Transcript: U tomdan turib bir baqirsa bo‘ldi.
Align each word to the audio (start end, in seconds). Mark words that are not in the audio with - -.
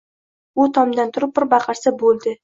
U 0.63 0.63
tomdan 0.77 1.11
turib 1.17 1.33
bir 1.35 1.45
baqirsa 1.51 1.93
bo‘ldi. 2.01 2.35